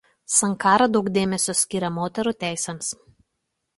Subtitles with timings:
[0.35, 2.91] Sankara daug dėmesio skyrė moterų teisėms.